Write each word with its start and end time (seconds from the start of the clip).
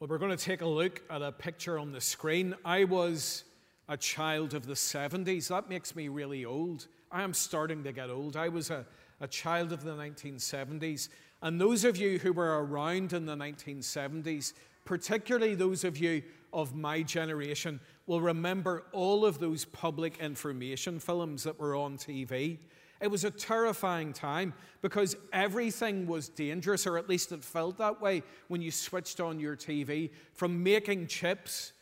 Well, 0.00 0.08
we're 0.08 0.16
going 0.16 0.34
to 0.34 0.42
take 0.42 0.62
a 0.62 0.66
look 0.66 1.02
at 1.10 1.20
a 1.20 1.30
picture 1.30 1.78
on 1.78 1.92
the 1.92 2.00
screen. 2.00 2.54
I 2.64 2.84
was 2.84 3.44
a 3.86 3.98
child 3.98 4.54
of 4.54 4.64
the 4.64 4.72
70s. 4.72 5.48
That 5.48 5.68
makes 5.68 5.94
me 5.94 6.08
really 6.08 6.46
old. 6.46 6.86
I 7.12 7.20
am 7.20 7.34
starting 7.34 7.84
to 7.84 7.92
get 7.92 8.08
old. 8.08 8.34
I 8.34 8.48
was 8.48 8.70
a, 8.70 8.86
a 9.20 9.28
child 9.28 9.72
of 9.72 9.84
the 9.84 9.90
1970s. 9.90 11.10
And 11.42 11.60
those 11.60 11.84
of 11.84 11.98
you 11.98 12.18
who 12.18 12.32
were 12.32 12.64
around 12.64 13.12
in 13.12 13.26
the 13.26 13.36
1970s, 13.36 14.54
particularly 14.86 15.54
those 15.54 15.84
of 15.84 15.98
you 15.98 16.22
of 16.50 16.74
my 16.74 17.02
generation, 17.02 17.78
will 18.06 18.22
remember 18.22 18.84
all 18.92 19.26
of 19.26 19.38
those 19.38 19.66
public 19.66 20.18
information 20.18 20.98
films 20.98 21.42
that 21.42 21.60
were 21.60 21.76
on 21.76 21.98
TV. 21.98 22.56
It 23.00 23.10
was 23.10 23.24
a 23.24 23.30
terrifying 23.30 24.12
time 24.12 24.52
because 24.82 25.16
everything 25.32 26.06
was 26.06 26.28
dangerous, 26.28 26.86
or 26.86 26.98
at 26.98 27.08
least 27.08 27.32
it 27.32 27.42
felt 27.42 27.78
that 27.78 28.00
way 28.00 28.22
when 28.48 28.60
you 28.60 28.70
switched 28.70 29.20
on 29.20 29.40
your 29.40 29.56
TV. 29.56 30.10
From 30.34 30.62
making 30.62 31.06
chips 31.06 31.72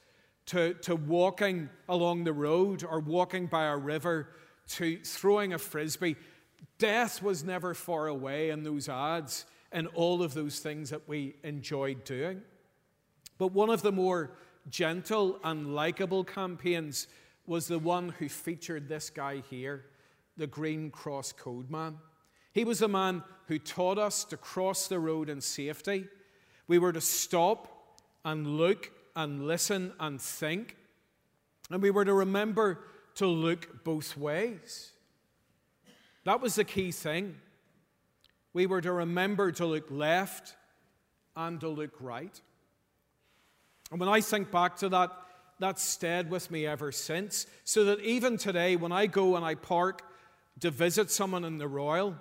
to, 0.46 0.74
to 0.74 0.94
walking 0.94 1.70
along 1.88 2.24
the 2.24 2.32
road 2.32 2.84
or 2.88 3.00
walking 3.00 3.46
by 3.46 3.66
a 3.66 3.76
river 3.76 4.28
to 4.68 4.98
throwing 4.98 5.52
a 5.52 5.58
frisbee, 5.58 6.16
death 6.78 7.20
was 7.20 7.42
never 7.42 7.74
far 7.74 8.06
away 8.06 8.50
in 8.50 8.62
those 8.62 8.88
ads 8.88 9.44
and 9.72 9.88
all 9.88 10.22
of 10.22 10.34
those 10.34 10.60
things 10.60 10.90
that 10.90 11.08
we 11.08 11.34
enjoyed 11.42 12.04
doing. 12.04 12.42
But 13.38 13.52
one 13.52 13.70
of 13.70 13.82
the 13.82 13.92
more 13.92 14.30
gentle 14.70 15.38
and 15.42 15.74
likable 15.74 16.22
campaigns 16.22 17.08
was 17.46 17.66
the 17.66 17.78
one 17.78 18.10
who 18.18 18.28
featured 18.28 18.88
this 18.88 19.10
guy 19.10 19.42
here 19.50 19.84
the 20.38 20.46
Green 20.46 20.90
Cross 20.90 21.32
Code 21.32 21.70
Man. 21.70 21.98
He 22.52 22.64
was 22.64 22.78
the 22.78 22.88
man 22.88 23.22
who 23.48 23.58
taught 23.58 23.98
us 23.98 24.24
to 24.24 24.36
cross 24.36 24.88
the 24.88 24.98
road 24.98 25.28
in 25.28 25.40
safety. 25.40 26.06
We 26.66 26.78
were 26.78 26.92
to 26.92 27.00
stop 27.00 27.98
and 28.24 28.46
look 28.56 28.90
and 29.14 29.46
listen 29.46 29.92
and 30.00 30.20
think. 30.20 30.76
And 31.70 31.82
we 31.82 31.90
were 31.90 32.04
to 32.04 32.14
remember 32.14 32.80
to 33.16 33.26
look 33.26 33.84
both 33.84 34.16
ways. 34.16 34.92
That 36.24 36.40
was 36.40 36.54
the 36.54 36.64
key 36.64 36.92
thing. 36.92 37.36
We 38.52 38.66
were 38.66 38.80
to 38.80 38.92
remember 38.92 39.52
to 39.52 39.66
look 39.66 39.90
left 39.90 40.54
and 41.36 41.60
to 41.60 41.68
look 41.68 41.92
right. 42.00 42.40
And 43.90 44.00
when 44.00 44.08
I 44.08 44.20
think 44.20 44.50
back 44.50 44.76
to 44.78 44.88
that, 44.90 45.12
that 45.60 45.78
stayed 45.78 46.30
with 46.30 46.50
me 46.50 46.66
ever 46.66 46.92
since. 46.92 47.46
So 47.64 47.84
that 47.86 48.00
even 48.00 48.36
today, 48.36 48.76
when 48.76 48.92
I 48.92 49.06
go 49.06 49.36
and 49.36 49.44
I 49.44 49.54
park 49.54 50.02
to 50.60 50.70
visit 50.70 51.10
someone 51.10 51.44
in 51.44 51.58
the 51.58 51.68
Royal. 51.68 52.14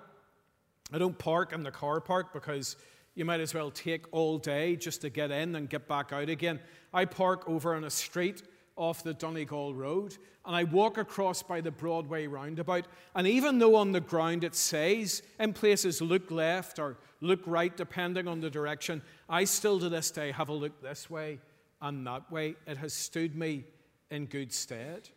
I 0.91 0.97
don't 0.97 1.17
park 1.17 1.53
in 1.53 1.63
the 1.63 1.71
car 1.71 1.99
park 1.99 2.33
because 2.33 2.75
you 3.15 3.25
might 3.25 3.39
as 3.39 3.53
well 3.53 3.71
take 3.71 4.05
all 4.11 4.37
day 4.37 4.75
just 4.75 5.01
to 5.01 5.09
get 5.09 5.31
in 5.31 5.55
and 5.55 5.69
get 5.69 5.87
back 5.87 6.13
out 6.13 6.29
again. 6.29 6.59
I 6.93 7.05
park 7.05 7.47
over 7.47 7.75
on 7.75 7.83
a 7.83 7.89
street 7.89 8.43
off 8.75 9.03
the 9.03 9.13
Donegall 9.13 9.75
Road 9.75 10.15
and 10.45 10.55
I 10.55 10.63
walk 10.63 10.97
across 10.97 11.43
by 11.43 11.59
the 11.59 11.71
Broadway 11.71 12.27
roundabout. 12.27 12.85
And 13.15 13.27
even 13.27 13.59
though 13.59 13.75
on 13.75 13.91
the 13.91 13.99
ground 13.99 14.43
it 14.43 14.55
says 14.55 15.23
in 15.39 15.53
places 15.53 16.01
look 16.01 16.31
left 16.31 16.79
or 16.79 16.97
look 17.19 17.41
right, 17.45 17.75
depending 17.75 18.27
on 18.27 18.39
the 18.39 18.49
direction, 18.49 19.01
I 19.27 19.43
still 19.43 19.79
to 19.79 19.89
this 19.89 20.11
day 20.11 20.31
have 20.31 20.49
a 20.49 20.53
look 20.53 20.81
this 20.81 21.09
way 21.09 21.39
and 21.81 22.05
that 22.07 22.31
way. 22.31 22.55
It 22.65 22.77
has 22.77 22.93
stood 22.93 23.35
me 23.35 23.65
in 24.09 24.27
good 24.27 24.53
stead. 24.53 25.09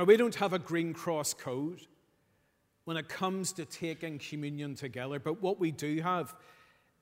Now, 0.00 0.06
we 0.06 0.16
don't 0.16 0.36
have 0.36 0.54
a 0.54 0.58
Green 0.58 0.94
Cross 0.94 1.34
code 1.34 1.82
when 2.84 2.96
it 2.96 3.10
comes 3.10 3.52
to 3.52 3.66
taking 3.66 4.18
communion 4.18 4.74
together, 4.74 5.18
but 5.18 5.42
what 5.42 5.60
we 5.60 5.72
do 5.72 6.00
have 6.00 6.34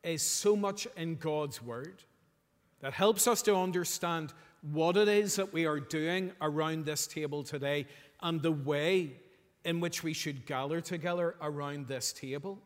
is 0.02 0.20
so 0.20 0.56
much 0.56 0.88
in 0.96 1.14
God's 1.14 1.62
Word 1.62 2.02
that 2.80 2.92
helps 2.92 3.28
us 3.28 3.40
to 3.42 3.54
understand 3.54 4.32
what 4.72 4.96
it 4.96 5.06
is 5.06 5.36
that 5.36 5.52
we 5.52 5.64
are 5.64 5.78
doing 5.78 6.32
around 6.40 6.86
this 6.86 7.06
table 7.06 7.44
today 7.44 7.86
and 8.20 8.42
the 8.42 8.50
way 8.50 9.12
in 9.64 9.78
which 9.78 10.02
we 10.02 10.12
should 10.12 10.44
gather 10.44 10.80
together 10.80 11.36
around 11.40 11.86
this 11.86 12.12
table. 12.12 12.58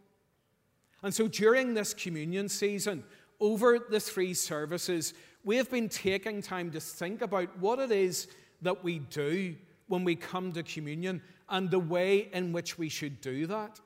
And 1.03 1.13
so 1.13 1.29
during 1.29 1.75
this 1.75 1.93
communion 1.93 2.49
season, 2.49 3.05
over 3.39 3.79
the 3.79 4.01
three 4.01 4.33
services, 4.33 5.13
we 5.45 5.59
have 5.59 5.71
been 5.71 5.91
taking 5.91 6.41
time 6.41 6.71
to 6.71 6.81
think 6.81 7.21
about 7.21 7.59
what 7.59 7.79
it 7.79 7.93
is 7.93 8.29
that 8.63 8.83
we 8.83 9.01
do 9.01 9.57
when 9.93 10.05
we 10.05 10.17
come 10.17 10.51
to 10.53 10.63
communion 10.63 11.21
and 11.51 11.71
the 11.71 11.79
way 11.79 12.31
in 12.33 12.51
which 12.51 12.79
we 12.79 12.89
should 12.89 13.21
do 13.21 13.47
that. 13.47 13.79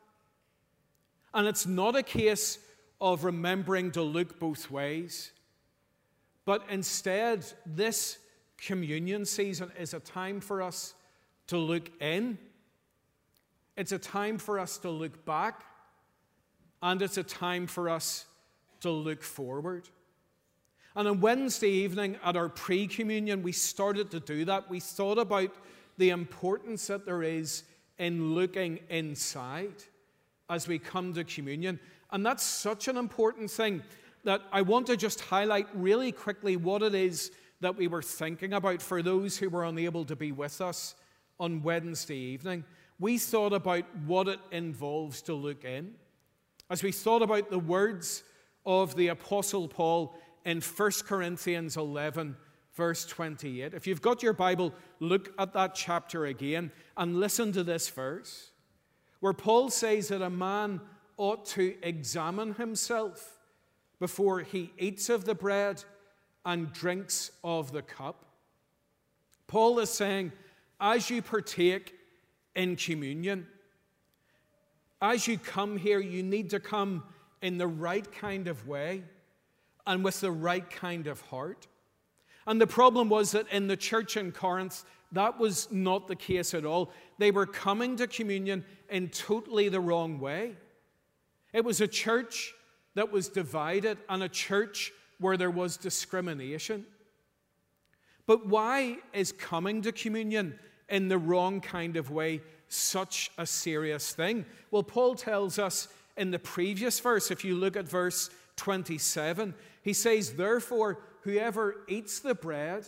And 1.34 1.48
it's 1.48 1.66
not 1.66 1.96
a 1.96 2.02
case 2.04 2.60
of 3.00 3.24
remembering 3.24 3.90
to 3.90 4.02
look 4.02 4.38
both 4.38 4.70
ways, 4.70 5.32
but 6.44 6.62
instead, 6.70 7.44
this 7.66 8.18
communion 8.56 9.24
season 9.24 9.72
is 9.76 9.94
a 9.94 9.98
time 9.98 10.40
for 10.40 10.62
us 10.62 10.94
to 11.48 11.58
look 11.58 11.90
in, 12.00 12.38
it's 13.76 13.90
a 13.90 13.98
time 13.98 14.38
for 14.38 14.60
us 14.60 14.78
to 14.78 14.90
look 14.90 15.24
back, 15.24 15.64
and 16.82 17.02
it's 17.02 17.18
a 17.18 17.24
time 17.24 17.66
for 17.66 17.88
us 17.88 18.26
to 18.82 18.92
look 18.92 19.24
forward. 19.24 19.88
And 20.94 21.08
on 21.08 21.20
Wednesday 21.20 21.68
evening 21.68 22.16
at 22.22 22.36
our 22.36 22.48
pre 22.48 22.86
communion, 22.86 23.42
we 23.42 23.50
started 23.50 24.12
to 24.12 24.20
do 24.20 24.44
that. 24.44 24.70
We 24.70 24.78
thought 24.78 25.18
about 25.18 25.50
the 25.98 26.10
importance 26.10 26.86
that 26.88 27.06
there 27.06 27.22
is 27.22 27.64
in 27.98 28.34
looking 28.34 28.80
inside 28.90 29.74
as 30.48 30.68
we 30.68 30.78
come 30.78 31.12
to 31.14 31.24
communion. 31.24 31.80
And 32.10 32.24
that's 32.24 32.44
such 32.44 32.88
an 32.88 32.96
important 32.96 33.50
thing 33.50 33.82
that 34.24 34.42
I 34.52 34.62
want 34.62 34.86
to 34.88 34.96
just 34.96 35.20
highlight 35.20 35.66
really 35.74 36.12
quickly 36.12 36.56
what 36.56 36.82
it 36.82 36.94
is 36.94 37.30
that 37.60 37.76
we 37.76 37.88
were 37.88 38.02
thinking 38.02 38.52
about 38.52 38.82
for 38.82 39.02
those 39.02 39.38
who 39.38 39.48
were 39.48 39.64
unable 39.64 40.04
to 40.04 40.16
be 40.16 40.32
with 40.32 40.60
us 40.60 40.94
on 41.40 41.62
Wednesday 41.62 42.16
evening. 42.16 42.64
We 42.98 43.18
thought 43.18 43.52
about 43.52 43.84
what 44.06 44.28
it 44.28 44.40
involves 44.50 45.22
to 45.22 45.34
look 45.34 45.64
in. 45.64 45.94
As 46.70 46.82
we 46.82 46.92
thought 46.92 47.22
about 47.22 47.50
the 47.50 47.58
words 47.58 48.24
of 48.64 48.96
the 48.96 49.08
Apostle 49.08 49.68
Paul 49.68 50.16
in 50.44 50.60
1 50.60 50.90
Corinthians 51.06 51.76
11, 51.76 52.36
verse 52.76 53.06
28. 53.06 53.74
If 53.74 53.86
you've 53.86 54.02
got 54.02 54.22
your 54.22 54.34
Bible, 54.34 54.72
look 55.00 55.32
at 55.38 55.52
that 55.54 55.74
chapter 55.74 56.26
again 56.26 56.70
and 56.96 57.18
listen 57.18 57.50
to 57.52 57.64
this 57.64 57.88
verse 57.88 58.50
where 59.20 59.32
Paul 59.32 59.70
says 59.70 60.08
that 60.08 60.22
a 60.22 60.30
man 60.30 60.80
ought 61.16 61.46
to 61.46 61.74
examine 61.82 62.54
himself 62.54 63.38
before 63.98 64.40
he 64.40 64.72
eats 64.78 65.08
of 65.08 65.24
the 65.24 65.34
bread 65.34 65.82
and 66.44 66.72
drinks 66.72 67.30
of 67.42 67.72
the 67.72 67.80
cup. 67.82 68.26
Paul 69.46 69.78
is 69.78 69.90
saying, 69.90 70.32
as 70.78 71.08
you 71.08 71.22
partake 71.22 71.94
in 72.54 72.76
communion, 72.76 73.46
as 75.00 75.26
you 75.26 75.38
come 75.38 75.78
here, 75.78 75.98
you 75.98 76.22
need 76.22 76.50
to 76.50 76.60
come 76.60 77.04
in 77.40 77.56
the 77.56 77.66
right 77.66 78.10
kind 78.12 78.48
of 78.48 78.68
way 78.68 79.02
and 79.86 80.04
with 80.04 80.20
the 80.20 80.30
right 80.30 80.68
kind 80.68 81.06
of 81.06 81.20
heart. 81.22 81.66
And 82.46 82.60
the 82.60 82.66
problem 82.66 83.08
was 83.08 83.32
that 83.32 83.48
in 83.48 83.66
the 83.66 83.76
church 83.76 84.16
in 84.16 84.32
Corinth, 84.32 84.84
that 85.12 85.38
was 85.38 85.68
not 85.70 86.08
the 86.08 86.16
case 86.16 86.54
at 86.54 86.64
all. 86.64 86.90
They 87.18 87.30
were 87.30 87.46
coming 87.46 87.96
to 87.96 88.06
communion 88.06 88.64
in 88.90 89.08
totally 89.08 89.68
the 89.68 89.80
wrong 89.80 90.20
way. 90.20 90.56
It 91.52 91.64
was 91.64 91.80
a 91.80 91.88
church 91.88 92.54
that 92.94 93.10
was 93.10 93.28
divided 93.28 93.98
and 94.08 94.22
a 94.22 94.28
church 94.28 94.92
where 95.18 95.36
there 95.36 95.50
was 95.50 95.76
discrimination. 95.76 96.84
But 98.26 98.46
why 98.46 98.98
is 99.12 99.32
coming 99.32 99.82
to 99.82 99.92
communion 99.92 100.58
in 100.88 101.08
the 101.08 101.18
wrong 101.18 101.60
kind 101.60 101.96
of 101.96 102.10
way 102.10 102.42
such 102.68 103.30
a 103.38 103.46
serious 103.46 104.12
thing? 104.12 104.44
Well, 104.70 104.82
Paul 104.82 105.14
tells 105.14 105.58
us 105.58 105.88
in 106.16 106.30
the 106.30 106.38
previous 106.38 106.98
verse, 107.00 107.30
if 107.30 107.44
you 107.44 107.54
look 107.54 107.76
at 107.76 107.88
verse 107.88 108.30
27, 108.56 109.54
he 109.86 109.94
says, 109.94 110.34
Therefore, 110.34 110.98
Whoever 111.26 111.74
eats 111.88 112.20
the 112.20 112.36
bread 112.36 112.86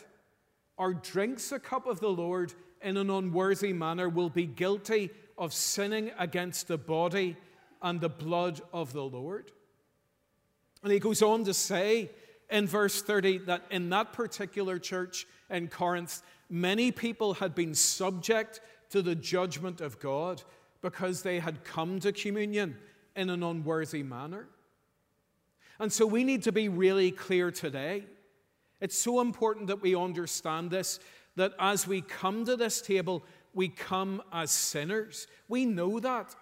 or 0.77 0.95
drinks 0.95 1.51
the 1.51 1.59
cup 1.59 1.89
of 1.89 1.99
the 1.99 2.09
Lord 2.09 2.55
in 2.81 2.97
an 2.97 3.11
unworthy 3.11 3.73
manner 3.73 4.09
will 4.09 4.31
be 4.31 4.47
guilty 4.47 5.11
of 5.37 5.53
sinning 5.53 6.13
against 6.21 6.69
the 6.69 6.79
body 6.79 7.37
and 7.83 8.01
the 8.01 8.09
blood 8.09 8.61
of 8.73 8.93
the 8.93 9.03
Lord. 9.03 9.51
And 10.85 10.93
he 10.93 11.01
goes 11.01 11.21
on 11.21 11.43
to 11.47 11.53
say 11.53 12.13
in 12.49 12.69
verse 12.69 13.03
30 13.03 13.39
that 13.39 13.65
in 13.73 13.91
that 13.91 14.13
particular 14.13 14.79
church 14.79 15.27
in 15.51 15.67
Corinth, 15.67 16.23
many 16.49 16.93
people 16.93 17.35
had 17.35 17.57
been 17.57 17.75
subject 17.75 18.61
to 18.91 19.03
the 19.03 19.17
judgment 19.17 19.81
of 19.81 19.99
God 19.99 20.45
because 20.81 21.23
they 21.23 21.41
had 21.41 21.65
come 21.65 21.99
to 21.99 22.13
communion 22.13 22.77
in 23.17 23.31
an 23.31 23.43
unworthy 23.43 24.05
manner. 24.05 24.47
And 25.81 25.93
so 25.93 26.07
we 26.07 26.25
need 26.25 26.43
to 26.45 26.53
be 26.53 26.69
really 26.69 27.11
clear 27.11 27.51
today 27.51 28.05
it's 28.81 28.97
so 28.97 29.21
important 29.21 29.67
that 29.69 29.83
we 29.83 29.97
understand 29.97 30.71
this 30.71 31.01
that 31.37 31.53
as 31.59 31.87
we 31.87 32.01
come 32.01 32.45
to 32.45 32.57
this 32.57 32.81
table, 32.81 33.25
we 33.55 33.69
come 33.69 34.23
as 34.33 34.51
sinners. 34.51 35.29
We 35.49 35.67
know 35.67 36.01
that. 36.01 36.35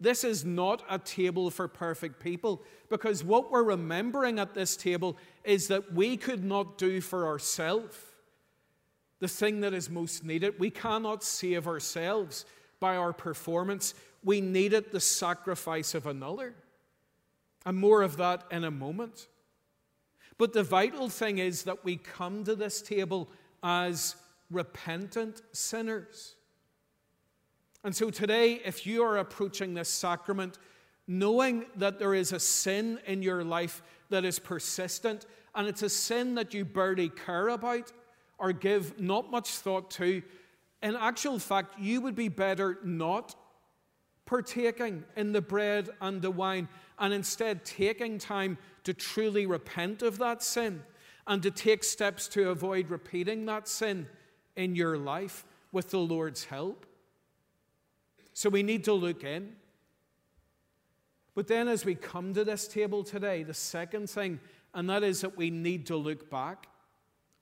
This 0.00 0.24
is 0.24 0.46
not 0.46 0.82
a 0.88 0.98
table 0.98 1.50
for 1.50 1.68
perfect 1.68 2.20
people 2.20 2.62
because 2.88 3.22
what 3.22 3.50
we're 3.50 3.62
remembering 3.62 4.38
at 4.38 4.54
this 4.54 4.76
table 4.76 5.18
is 5.44 5.68
that 5.68 5.92
we 5.92 6.16
could 6.16 6.42
not 6.42 6.78
do 6.78 7.02
for 7.02 7.26
ourselves 7.26 7.96
the 9.18 9.28
thing 9.28 9.60
that 9.60 9.74
is 9.74 9.90
most 9.90 10.24
needed. 10.24 10.58
We 10.58 10.70
cannot 10.70 11.22
save 11.22 11.66
ourselves 11.66 12.46
by 12.80 12.96
our 12.96 13.12
performance. 13.12 13.94
We 14.24 14.40
needed 14.40 14.90
the 14.90 15.00
sacrifice 15.00 15.94
of 15.94 16.06
another. 16.06 16.54
And 17.66 17.76
more 17.76 18.02
of 18.02 18.16
that 18.16 18.44
in 18.50 18.64
a 18.64 18.70
moment. 18.70 19.28
But 20.38 20.52
the 20.52 20.62
vital 20.62 21.08
thing 21.08 21.38
is 21.38 21.64
that 21.64 21.84
we 21.84 21.96
come 21.96 22.44
to 22.44 22.54
this 22.54 22.80
table 22.80 23.28
as 23.62 24.16
repentant 24.50 25.42
sinners. 25.52 26.34
And 27.84 27.94
so 27.94 28.10
today, 28.10 28.60
if 28.64 28.86
you 28.86 29.02
are 29.02 29.18
approaching 29.18 29.74
this 29.74 29.88
sacrament, 29.88 30.58
knowing 31.06 31.66
that 31.76 31.98
there 31.98 32.14
is 32.14 32.32
a 32.32 32.40
sin 32.40 32.98
in 33.06 33.22
your 33.22 33.44
life 33.44 33.82
that 34.10 34.24
is 34.24 34.38
persistent, 34.38 35.26
and 35.54 35.66
it's 35.66 35.82
a 35.82 35.88
sin 35.88 36.34
that 36.36 36.54
you 36.54 36.64
barely 36.64 37.08
care 37.08 37.48
about 37.48 37.92
or 38.38 38.52
give 38.52 38.98
not 39.00 39.30
much 39.30 39.50
thought 39.50 39.90
to, 39.90 40.22
in 40.82 40.96
actual 40.96 41.38
fact, 41.38 41.78
you 41.78 42.00
would 42.00 42.14
be 42.14 42.28
better 42.28 42.78
not 42.82 43.34
partaking 44.30 45.02
in 45.16 45.32
the 45.32 45.40
bread 45.40 45.90
and 46.00 46.22
the 46.22 46.30
wine 46.30 46.68
and 47.00 47.12
instead 47.12 47.64
taking 47.64 48.16
time 48.16 48.56
to 48.84 48.94
truly 48.94 49.44
repent 49.44 50.02
of 50.02 50.18
that 50.18 50.40
sin 50.40 50.80
and 51.26 51.42
to 51.42 51.50
take 51.50 51.82
steps 51.82 52.28
to 52.28 52.50
avoid 52.50 52.90
repeating 52.90 53.44
that 53.44 53.66
sin 53.66 54.06
in 54.54 54.76
your 54.76 54.96
life 54.96 55.44
with 55.72 55.90
the 55.90 55.98
Lord's 55.98 56.44
help. 56.44 56.86
So 58.32 58.48
we 58.48 58.62
need 58.62 58.84
to 58.84 58.92
look 58.92 59.24
in. 59.24 59.56
But 61.34 61.48
then, 61.48 61.66
as 61.66 61.84
we 61.84 61.96
come 61.96 62.32
to 62.34 62.44
this 62.44 62.68
table 62.68 63.02
today, 63.02 63.42
the 63.42 63.54
second 63.54 64.08
thing, 64.10 64.38
and 64.74 64.88
that 64.90 65.02
is 65.02 65.22
that 65.22 65.36
we 65.36 65.50
need 65.50 65.86
to 65.86 65.96
look 65.96 66.30
back. 66.30 66.68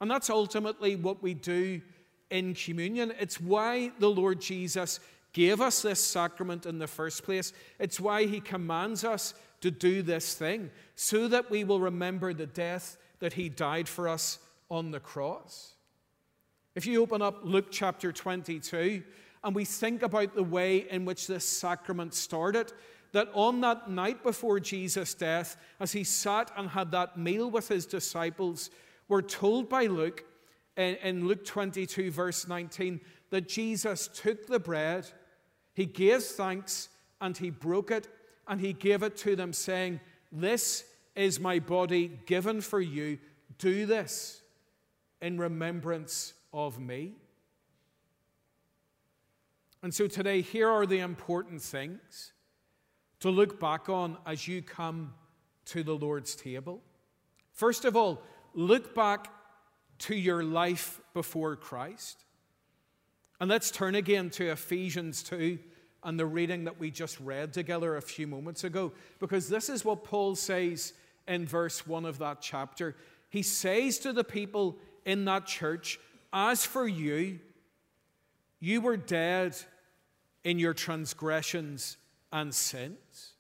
And 0.01 0.11
that's 0.11 0.31
ultimately 0.31 0.97
what 0.97 1.23
we 1.23 1.35
do 1.35 1.83
in 2.31 2.55
communion. 2.55 3.13
It's 3.21 3.41
why 3.41 3.93
the 3.99 4.11
Lord 4.11 4.41
Jesus 4.41 5.01
gave 5.33 5.61
us 5.61 5.83
this 5.83 6.03
sacrament 6.05 6.67
in 6.67 6.79
the 6.79 6.87
first 6.87 7.23
place. 7.23 7.53
It's 7.79 8.01
why 8.01 8.27
he 8.27 8.41
commands 8.41 9.05
us 9.05 9.35
to 9.61 9.71
do 9.71 10.03
this 10.03 10.35
thing, 10.35 10.71
so 10.95 11.29
that 11.29 11.51
we 11.51 11.65
will 11.65 11.81
remember 11.81 12.33
the 12.33 12.47
death 12.47 12.97
that 13.19 13.33
he 13.33 13.49
died 13.49 13.89
for 13.89 14.09
us 14.09 14.39
on 14.71 14.91
the 14.91 15.01
cross. 15.01 15.75
If 16.75 16.87
you 16.87 17.03
open 17.03 17.23
up 17.23 17.41
Luke 17.43 17.67
chapter 17.71 18.13
22, 18.13 19.03
and 19.43 19.55
we 19.55 19.65
think 19.65 20.03
about 20.03 20.35
the 20.35 20.45
way 20.45 20.89
in 20.91 21.05
which 21.05 21.27
this 21.27 21.45
sacrament 21.45 22.15
started, 22.15 22.73
that 23.13 23.29
on 23.33 23.61
that 23.63 23.91
night 23.91 24.23
before 24.23 24.61
Jesus' 24.61 25.15
death, 25.15 25.57
as 25.81 25.93
he 25.93 26.05
sat 26.05 26.51
and 26.57 26.69
had 26.69 26.91
that 26.93 27.17
meal 27.17 27.51
with 27.51 27.69
his 27.69 27.87
disciples, 27.87 28.71
we're 29.09 29.23
told 29.23 29.69
by 29.69 29.87
Luke 29.87 30.25
in, 30.79 31.27
Luke 31.27 31.45
22, 31.45 32.11
verse 32.11 32.47
19, 32.47 33.01
that 33.31 33.49
Jesus 33.49 34.09
took 34.09 34.47
the 34.47 34.61
bread, 34.61 35.07
he 35.75 35.85
gave 35.85 36.23
thanks, 36.23 36.89
and 37.21 37.37
he 37.37 37.51
broke 37.51 37.91
it, 37.91 38.09
and 38.47 38.61
he 38.61 38.73
gave 38.73 39.03
it 39.03 39.17
to 39.19 39.37
them, 39.37 39.53
saying, 39.53 40.01
This 40.31 40.85
is 41.15 41.41
my 41.41 41.59
body 41.59 42.19
given 42.27 42.61
for 42.61 42.81
you. 42.81 43.19
Do 43.59 43.87
this 43.87 44.41
in 45.21 45.39
remembrance 45.39 46.33
of 46.53 46.79
me. 46.79 47.15
And 49.83 49.93
so 49.93 50.07
today, 50.07 50.41
here 50.41 50.69
are 50.69 50.87
the 50.87 51.01
important 51.01 51.61
things 51.61 52.33
to 53.21 53.31
look 53.31 53.59
back 53.59 53.89
on 53.89 54.17
as 54.27 54.47
you 54.47 54.63
come 54.63 55.13
to 55.67 55.83
the 55.83 55.95
Lord's 55.95 56.35
table. 56.35 56.83
First 57.53 57.85
of 57.85 57.97
all, 57.97 58.23
look 58.55 58.95
back 58.95 59.29
to 60.01 60.15
your 60.15 60.43
life 60.43 61.01
before 61.15 61.57
Christ. 61.57 62.25
And 63.41 63.51
let's 63.51 63.71
turn 63.71 63.95
again 63.95 64.31
to 64.31 64.51
Ephesians 64.51 65.23
2 65.23 65.59
and 66.05 66.19
the 66.19 66.27
reading 66.27 66.65
that 66.65 66.79
we 66.79 66.91
just 66.91 67.19
read 67.21 67.53
together 67.53 67.97
a 67.97 68.03
few 68.03 68.27
moments 68.27 68.65
ago, 68.65 68.93
because 69.19 69.49
this 69.49 69.69
is 69.69 69.85
what 69.85 70.05
Paul 70.05 70.35
says 70.37 70.93
in 71.27 71.47
verse 71.47 71.87
1 71.87 72.05
of 72.05 72.19
that 72.19 72.41
chapter. 72.41 72.97
He 73.29 73.43
says 73.43 73.99
to 74.01 74.13
the 74.13 74.25
people 74.25 74.79
in 75.05 75.25
that 75.27 75.47
church, 75.47 75.99
As 76.33 76.65
for 76.65 76.87
you, 76.87 77.41
you 78.61 78.81
were 78.81 78.97
dead 78.97 79.57
in 80.45 80.59
your 80.59 80.75
transgressions 80.75 81.97
and 82.33 82.55
sins. 82.55 83.35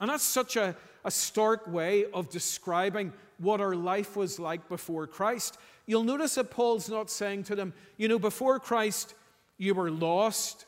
And 0.00 0.10
that's 0.10 0.24
such 0.24 0.56
a, 0.56 0.76
a 1.04 1.10
stark 1.10 1.66
way 1.66 2.06
of 2.12 2.30
describing 2.30 3.12
what 3.38 3.60
our 3.60 3.74
life 3.74 4.16
was 4.16 4.38
like 4.38 4.68
before 4.68 5.06
Christ. 5.06 5.58
You'll 5.88 6.04
notice 6.04 6.34
that 6.34 6.50
Paul's 6.50 6.90
not 6.90 7.08
saying 7.08 7.44
to 7.44 7.56
them, 7.56 7.72
you 7.96 8.08
know, 8.08 8.18
before 8.18 8.60
Christ, 8.60 9.14
you 9.56 9.74
were 9.74 9.90
lost, 9.90 10.66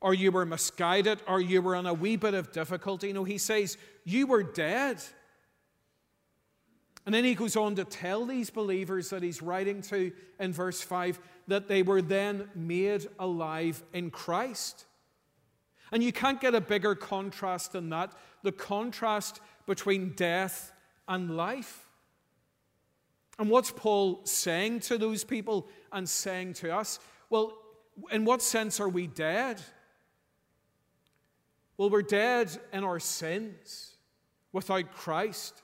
or 0.00 0.14
you 0.14 0.32
were 0.32 0.46
misguided, 0.46 1.20
or 1.28 1.42
you 1.42 1.60
were 1.60 1.74
in 1.74 1.84
a 1.84 1.92
wee 1.92 2.16
bit 2.16 2.32
of 2.32 2.52
difficulty. 2.52 3.12
No, 3.12 3.22
he 3.22 3.36
says, 3.36 3.76
you 4.04 4.26
were 4.26 4.42
dead. 4.42 5.02
And 7.04 7.14
then 7.14 7.22
he 7.22 7.34
goes 7.34 7.54
on 7.54 7.74
to 7.74 7.84
tell 7.84 8.24
these 8.24 8.48
believers 8.48 9.10
that 9.10 9.22
he's 9.22 9.42
writing 9.42 9.82
to 9.82 10.10
in 10.40 10.54
verse 10.54 10.80
5 10.80 11.20
that 11.48 11.68
they 11.68 11.82
were 11.82 12.00
then 12.00 12.48
made 12.54 13.06
alive 13.18 13.82
in 13.92 14.10
Christ. 14.10 14.86
And 15.92 16.02
you 16.02 16.12
can't 16.12 16.40
get 16.40 16.54
a 16.54 16.62
bigger 16.62 16.94
contrast 16.94 17.72
than 17.72 17.90
that 17.90 18.12
the 18.42 18.52
contrast 18.52 19.40
between 19.66 20.14
death 20.16 20.72
and 21.06 21.36
life. 21.36 21.85
And 23.38 23.50
what's 23.50 23.70
Paul 23.70 24.20
saying 24.24 24.80
to 24.80 24.98
those 24.98 25.24
people 25.24 25.68
and 25.92 26.08
saying 26.08 26.54
to 26.54 26.74
us? 26.74 26.98
Well, 27.28 27.58
in 28.10 28.24
what 28.24 28.42
sense 28.42 28.80
are 28.80 28.88
we 28.88 29.06
dead? 29.06 29.60
Well, 31.76 31.90
we're 31.90 32.02
dead 32.02 32.50
in 32.72 32.84
our 32.84 32.98
sins 32.98 33.96
without 34.52 34.92
Christ 34.92 35.62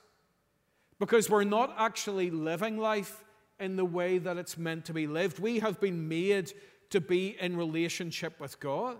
because 0.99 1.29
we're 1.29 1.43
not 1.43 1.73
actually 1.77 2.29
living 2.29 2.77
life 2.77 3.23
in 3.59 3.75
the 3.75 3.85
way 3.85 4.19
that 4.19 4.37
it's 4.37 4.57
meant 4.57 4.85
to 4.85 4.93
be 4.93 5.07
lived. 5.07 5.39
We 5.39 5.59
have 5.59 5.79
been 5.79 6.07
made 6.07 6.53
to 6.91 7.01
be 7.01 7.35
in 7.39 7.57
relationship 7.57 8.39
with 8.39 8.59
God. 8.59 8.97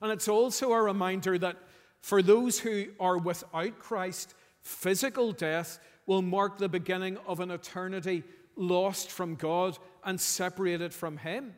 And 0.00 0.10
it's 0.10 0.28
also 0.28 0.72
a 0.72 0.82
reminder 0.82 1.38
that 1.38 1.56
for 2.00 2.20
those 2.20 2.58
who 2.58 2.86
are 2.98 3.16
without 3.16 3.78
Christ, 3.78 4.34
physical 4.62 5.32
death 5.32 5.78
will 6.06 6.22
mark 6.22 6.58
the 6.58 6.68
beginning 6.68 7.18
of 7.26 7.40
an 7.40 7.50
eternity 7.50 8.22
lost 8.56 9.10
from 9.10 9.34
God 9.34 9.78
and 10.04 10.20
separated 10.20 10.92
from 10.92 11.16
Him. 11.16 11.54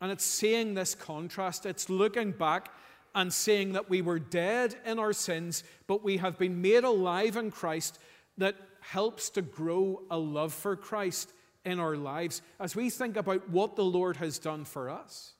And 0.00 0.10
it's 0.10 0.24
seeing 0.24 0.74
this 0.74 0.94
contrast, 0.94 1.66
it's 1.66 1.90
looking 1.90 2.32
back 2.32 2.72
and 3.14 3.32
seeing 3.32 3.72
that 3.72 3.90
we 3.90 4.02
were 4.02 4.18
dead 4.18 4.76
in 4.86 4.98
our 4.98 5.12
sins, 5.12 5.64
but 5.86 6.02
we 6.02 6.18
have 6.18 6.38
been 6.38 6.62
made 6.62 6.84
alive 6.84 7.36
in 7.36 7.50
Christ 7.50 7.98
that 8.38 8.56
helps 8.80 9.30
to 9.30 9.42
grow 9.42 10.02
a 10.10 10.16
love 10.16 10.54
for 10.54 10.76
Christ 10.76 11.32
in 11.64 11.78
our 11.78 11.96
lives 11.96 12.40
as 12.58 12.74
we 12.74 12.88
think 12.88 13.16
about 13.16 13.50
what 13.50 13.76
the 13.76 13.84
Lord 13.84 14.16
has 14.16 14.38
done 14.38 14.64
for 14.64 14.88
us. 14.88 15.34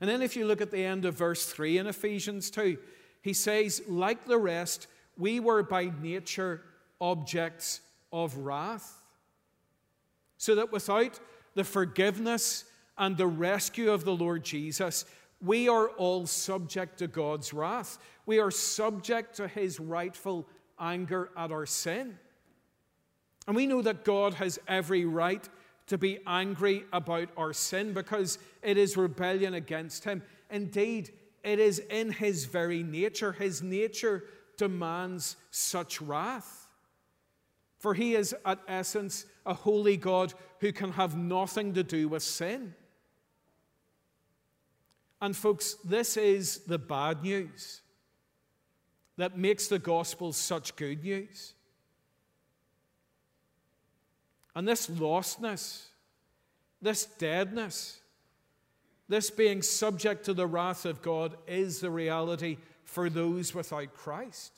And 0.00 0.08
then, 0.08 0.22
if 0.22 0.36
you 0.36 0.46
look 0.46 0.60
at 0.60 0.70
the 0.70 0.84
end 0.84 1.04
of 1.04 1.14
verse 1.14 1.46
3 1.46 1.78
in 1.78 1.86
Ephesians 1.86 2.50
2, 2.50 2.78
he 3.22 3.32
says, 3.32 3.82
like 3.88 4.26
the 4.26 4.38
rest, 4.38 4.86
we 5.16 5.40
were 5.40 5.62
by 5.62 5.92
nature 6.00 6.62
objects 7.00 7.80
of 8.12 8.36
wrath. 8.36 9.02
So 10.36 10.54
that 10.54 10.72
without 10.72 11.18
the 11.54 11.64
forgiveness 11.64 12.64
and 12.96 13.16
the 13.16 13.26
rescue 13.26 13.90
of 13.90 14.04
the 14.04 14.14
Lord 14.14 14.44
Jesus, 14.44 15.04
we 15.40 15.68
are 15.68 15.88
all 15.90 16.26
subject 16.26 16.98
to 16.98 17.06
God's 17.06 17.52
wrath. 17.52 17.98
We 18.26 18.38
are 18.38 18.50
subject 18.50 19.36
to 19.36 19.48
his 19.48 19.80
rightful 19.80 20.46
anger 20.78 21.30
at 21.36 21.50
our 21.50 21.66
sin. 21.66 22.18
And 23.46 23.56
we 23.56 23.66
know 23.66 23.82
that 23.82 24.04
God 24.04 24.34
has 24.34 24.58
every 24.68 25.04
right 25.04 25.48
to 25.86 25.98
be 25.98 26.18
angry 26.26 26.84
about 26.92 27.30
our 27.36 27.52
sin 27.52 27.94
because 27.94 28.38
it 28.62 28.76
is 28.76 28.96
rebellion 28.96 29.54
against 29.54 30.04
him. 30.04 30.22
Indeed, 30.50 31.10
it 31.48 31.58
is 31.58 31.78
in 31.78 32.12
his 32.12 32.44
very 32.44 32.82
nature. 32.82 33.32
His 33.32 33.62
nature 33.62 34.24
demands 34.56 35.36
such 35.50 36.00
wrath. 36.00 36.68
For 37.78 37.94
he 37.94 38.14
is, 38.14 38.34
at 38.44 38.58
essence, 38.66 39.24
a 39.46 39.54
holy 39.54 39.96
God 39.96 40.34
who 40.60 40.72
can 40.72 40.92
have 40.92 41.16
nothing 41.16 41.74
to 41.74 41.82
do 41.82 42.08
with 42.08 42.22
sin. 42.22 42.74
And, 45.22 45.36
folks, 45.36 45.74
this 45.84 46.16
is 46.16 46.58
the 46.58 46.78
bad 46.78 47.22
news 47.22 47.80
that 49.16 49.38
makes 49.38 49.68
the 49.68 49.78
gospel 49.78 50.32
such 50.32 50.76
good 50.76 51.02
news. 51.02 51.54
And 54.54 54.66
this 54.66 54.88
lostness, 54.88 55.86
this 56.82 57.04
deadness, 57.04 58.00
this 59.08 59.30
being 59.30 59.62
subject 59.62 60.24
to 60.26 60.34
the 60.34 60.46
wrath 60.46 60.84
of 60.84 61.02
God 61.02 61.36
is 61.46 61.80
the 61.80 61.90
reality 61.90 62.58
for 62.84 63.08
those 63.08 63.54
without 63.54 63.94
Christ. 63.94 64.52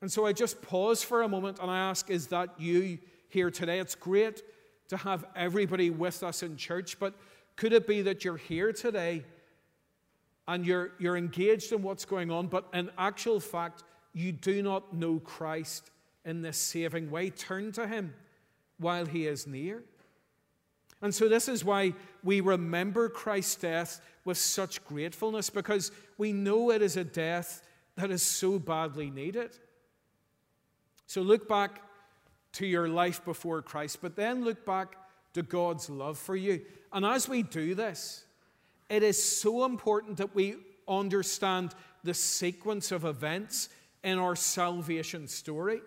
And 0.00 0.10
so 0.10 0.26
I 0.26 0.32
just 0.32 0.60
pause 0.62 1.02
for 1.02 1.22
a 1.22 1.28
moment 1.28 1.58
and 1.60 1.70
I 1.70 1.78
ask, 1.78 2.10
is 2.10 2.28
that 2.28 2.50
you 2.58 2.98
here 3.28 3.50
today? 3.50 3.78
It's 3.78 3.94
great 3.94 4.42
to 4.88 4.96
have 4.96 5.24
everybody 5.34 5.90
with 5.90 6.22
us 6.22 6.42
in 6.42 6.56
church, 6.56 6.98
but 6.98 7.14
could 7.56 7.72
it 7.72 7.86
be 7.86 8.02
that 8.02 8.24
you're 8.24 8.36
here 8.36 8.72
today 8.72 9.24
and 10.46 10.66
you're, 10.66 10.92
you're 10.98 11.16
engaged 11.16 11.72
in 11.72 11.82
what's 11.82 12.04
going 12.04 12.30
on, 12.30 12.46
but 12.46 12.68
in 12.74 12.90
actual 12.98 13.40
fact, 13.40 13.82
you 14.12 14.32
do 14.32 14.62
not 14.62 14.94
know 14.94 15.18
Christ 15.18 15.90
in 16.24 16.42
this 16.42 16.58
saving 16.58 17.10
way? 17.10 17.30
Turn 17.30 17.72
to 17.72 17.86
Him 17.86 18.14
while 18.78 19.06
He 19.06 19.26
is 19.26 19.46
near. 19.46 19.82
And 21.02 21.14
so, 21.14 21.28
this 21.28 21.48
is 21.48 21.64
why 21.64 21.94
we 22.24 22.40
remember 22.40 23.08
Christ's 23.08 23.56
death 23.56 24.00
with 24.24 24.38
such 24.38 24.84
gratefulness 24.84 25.50
because 25.50 25.92
we 26.18 26.32
know 26.32 26.70
it 26.70 26.82
is 26.82 26.96
a 26.96 27.04
death 27.04 27.62
that 27.96 28.10
is 28.10 28.22
so 28.22 28.58
badly 28.58 29.10
needed. 29.10 29.50
So, 31.06 31.20
look 31.20 31.48
back 31.48 31.82
to 32.54 32.66
your 32.66 32.88
life 32.88 33.24
before 33.24 33.60
Christ, 33.62 33.98
but 34.00 34.16
then 34.16 34.44
look 34.44 34.64
back 34.64 34.96
to 35.34 35.42
God's 35.42 35.90
love 35.90 36.16
for 36.16 36.34
you. 36.34 36.62
And 36.92 37.04
as 37.04 37.28
we 37.28 37.42
do 37.42 37.74
this, 37.74 38.24
it 38.88 39.02
is 39.02 39.22
so 39.22 39.64
important 39.64 40.16
that 40.16 40.34
we 40.34 40.56
understand 40.88 41.74
the 42.04 42.14
sequence 42.14 42.92
of 42.92 43.04
events 43.04 43.68
in 44.02 44.18
our 44.18 44.36
salvation 44.36 45.28
story. 45.28 45.80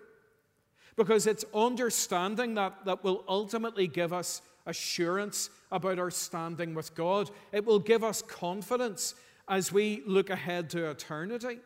Because 0.96 1.26
it's 1.26 1.44
understanding 1.54 2.54
that 2.54 2.84
that 2.84 3.02
will 3.02 3.24
ultimately 3.26 3.88
give 3.88 4.12
us 4.12 4.42
assurance 4.66 5.50
about 5.70 5.98
our 5.98 6.10
standing 6.10 6.74
with 6.74 6.94
God. 6.94 7.30
It 7.52 7.64
will 7.64 7.78
give 7.78 8.04
us 8.04 8.22
confidence 8.22 9.14
as 9.48 9.72
we 9.72 10.02
look 10.06 10.30
ahead 10.30 10.70
to 10.70 10.90
eternity. 10.90 11.58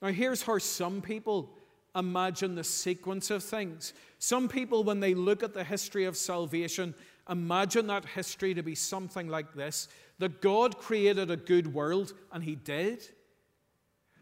Now, 0.00 0.08
here's 0.08 0.42
how 0.42 0.58
some 0.58 1.00
people 1.00 1.50
imagine 1.94 2.54
the 2.54 2.64
sequence 2.64 3.30
of 3.30 3.42
things. 3.42 3.92
Some 4.18 4.48
people, 4.48 4.82
when 4.82 5.00
they 5.00 5.14
look 5.14 5.42
at 5.42 5.54
the 5.54 5.64
history 5.64 6.04
of 6.04 6.16
salvation, 6.16 6.94
imagine 7.28 7.86
that 7.88 8.06
history 8.06 8.54
to 8.54 8.62
be 8.62 8.74
something 8.74 9.28
like 9.28 9.54
this 9.54 9.88
that 10.18 10.40
God 10.40 10.78
created 10.78 11.30
a 11.30 11.36
good 11.36 11.72
world, 11.74 12.12
and 12.32 12.44
He 12.44 12.54
did. 12.54 13.08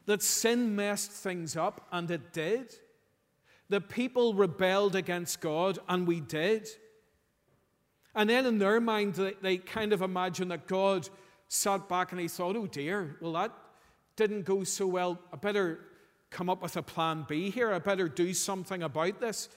That 0.06 0.22
sin 0.22 0.74
messed 0.74 1.10
things 1.10 1.56
up, 1.56 1.86
and 1.92 2.10
it 2.10 2.32
did 2.32 2.74
the 3.70 3.80
people 3.80 4.34
rebelled 4.34 4.96
against 4.96 5.40
God, 5.40 5.78
and 5.88 6.06
we 6.06 6.20
did. 6.20 6.68
And 8.14 8.28
then 8.28 8.44
in 8.44 8.58
their 8.58 8.80
mind, 8.80 9.14
they, 9.40 9.56
kind 9.58 9.92
of 9.92 10.02
imagine 10.02 10.48
that 10.48 10.66
God 10.66 11.08
sat 11.46 11.88
back 11.88 12.10
and 12.10 12.20
he 12.20 12.26
thought, 12.26 12.56
oh 12.56 12.66
dear, 12.66 13.16
well, 13.20 13.32
that 13.32 13.52
didn't 14.16 14.42
go 14.42 14.64
so 14.64 14.88
well. 14.88 15.20
I 15.32 15.36
better 15.36 15.78
come 16.30 16.50
up 16.50 16.62
with 16.62 16.76
a 16.76 16.82
plan 16.82 17.24
B 17.28 17.50
here. 17.50 17.72
I 17.72 17.78
better 17.78 18.08
do 18.08 18.34
something 18.34 18.82
about 18.82 19.20
this. 19.20 19.48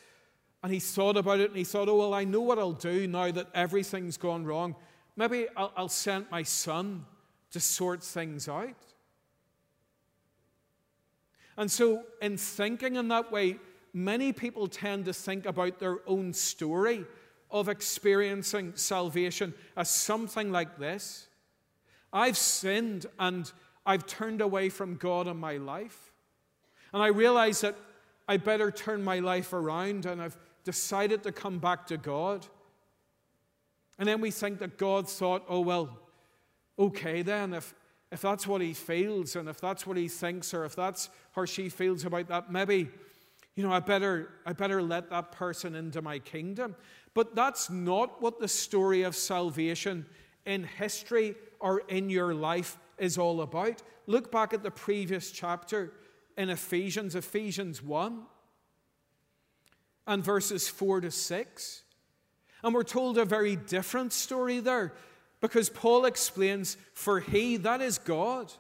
And 0.62 0.72
he 0.72 0.80
thought 0.80 1.18
about 1.18 1.40
it 1.40 1.50
and 1.50 1.58
he 1.58 1.64
thought, 1.64 1.90
oh, 1.90 1.98
well, 1.98 2.14
I 2.14 2.24
know 2.24 2.42
what 2.42 2.60
I'll 2.60 2.72
do 2.72 3.08
now 3.08 3.32
that 3.32 3.50
everything's 3.56 4.18
gone 4.18 4.46
wrong. 4.46 4.76
Maybe 5.16 5.48
I'll, 5.58 5.74
I'll 5.76 5.90
send 5.90 6.28
my 6.32 6.44
son 6.44 7.06
to 7.52 7.60
sort 7.60 8.04
things 8.04 8.48
out. 8.48 8.70
And 11.58 11.72
so, 11.72 12.04
in 12.22 12.38
thinking 12.38 12.96
in 12.96 13.08
that 13.10 13.32
way, 13.32 13.60
many 13.94 14.34
people 14.34 14.68
tend 14.68 15.06
to 15.06 15.14
think 15.14 15.46
about 15.46 15.80
their 15.80 16.00
own 16.08 16.34
story 16.34 17.06
of 17.52 17.70
experiencing 17.70 18.74
salvation 18.76 19.54
as 19.78 19.90
something 19.90 20.52
like 20.52 20.78
this 20.78 21.28
I've 22.12 22.38
sinned 22.38 23.08
and 23.18 23.52
I've 23.86 24.06
turned 24.06 24.42
away 24.42 24.70
from 24.70 24.98
God 24.98 25.28
in 25.28 25.38
my 25.38 25.58
life. 25.58 26.14
And 26.94 27.02
I 27.02 27.08
realize 27.08 27.62
that 27.62 27.76
I 28.28 28.38
better 28.38 28.70
turn 28.70 29.04
my 29.04 29.18
life 29.20 29.52
around 29.52 30.06
and 30.06 30.22
I've 30.22 30.38
decided 30.64 31.24
to 31.24 31.32
come 31.32 31.58
back 31.58 31.88
to 31.88 31.98
God. 31.98 32.46
And 33.98 34.08
then 34.08 34.22
we 34.22 34.30
think 34.30 34.60
that 34.60 34.78
God 34.78 35.10
thought, 35.10 35.44
oh, 35.50 35.62
well, 35.62 35.98
okay 36.78 37.24
then, 37.24 37.54
if, 37.54 37.74
if 38.12 38.22
that's 38.22 38.46
what 38.46 38.62
he 38.62 38.74
feels 38.74 39.36
and 39.36 39.50
if 39.50 39.60
that's 39.60 39.86
what 39.86 39.98
he 39.98 40.08
thinks 40.08 40.54
or 40.54 40.66
if 40.66 40.76
that's 40.76 41.10
how 41.32 41.46
she 41.46 41.68
feels 41.68 42.06
about 42.06 42.28
that, 42.28 42.52
maybe 42.52 42.90
you 43.56 43.64
know, 43.64 43.72
I 43.72 43.80
better, 43.80 44.30
I 44.46 44.54
better 44.54 44.82
let 44.82 45.10
that 45.12 45.32
person 45.32 45.76
into 45.76 46.02
my 46.02 46.20
kingdom. 46.20 46.76
But 47.14 47.36
that's 47.36 47.70
not 47.70 48.22
what 48.22 48.40
the 48.40 48.48
story 48.48 49.04
of 49.04 49.16
salvation 49.16 50.06
in 50.46 50.64
history 50.64 51.36
or 51.60 51.80
in 51.82 52.10
your 52.10 52.34
life 52.34 52.78
is 52.98 53.18
all 53.18 53.42
about. 53.42 53.82
Look 54.08 54.32
back 54.32 54.54
at 54.54 54.64
the 54.64 54.72
previous 54.72 55.32
chapter 55.32 55.94
in 56.36 56.50
Ephesians, 56.50 57.16
Ephesians 57.16 57.84
1, 57.84 58.24
and 60.08 60.24
verses 60.24 60.68
4 60.68 61.02
to 61.02 61.12
6. 61.12 61.84
And 62.64 62.74
we're 62.74 62.84
told 62.84 63.18
a 63.18 63.26
very 63.26 63.56
different 63.56 64.14
story 64.14 64.60
there 64.60 64.94
because 65.42 65.70
Paul 65.70 66.06
explains, 66.06 66.76
For 66.94 67.20
he, 67.20 67.58
that 67.58 67.82
is 67.82 68.00
God, 68.00 68.52